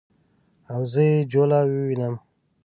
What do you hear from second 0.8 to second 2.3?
زه یې جوله ووینم